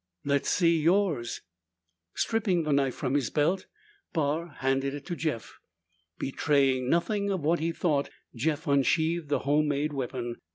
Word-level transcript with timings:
"Let's 0.25 0.49
see 0.49 0.79
yours." 0.81 1.41
Stripping 2.15 2.63
the 2.63 2.73
knife 2.73 2.95
from 2.95 3.13
his 3.13 3.29
belt, 3.29 3.67
Barr 4.13 4.47
handed 4.57 4.95
it 4.95 5.05
to 5.05 5.15
Jeff. 5.15 5.59
Betraying 6.17 6.89
nothing 6.89 7.29
of 7.29 7.41
what 7.41 7.59
he 7.59 7.71
thought, 7.71 8.09
Jeff 8.33 8.65
unsheathed 8.65 9.29
the 9.29 9.37
homemade 9.41 9.93
weapon. 9.93 10.37